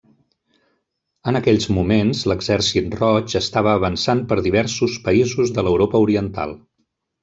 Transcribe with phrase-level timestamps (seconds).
[1.31, 6.61] En aquells moments, l'Exèrcit Roig estava avançant per diversos països de l'Europa Oriental.